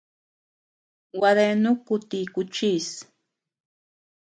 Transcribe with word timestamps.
Gua 1.17 1.31
deanu 1.39 1.69
ku 1.85 1.95
ti 2.09 2.19
kuchis. 2.33 2.87